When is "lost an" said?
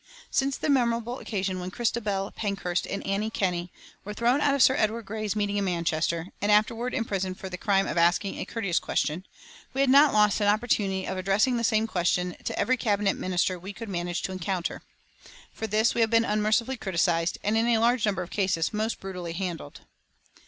10.11-10.47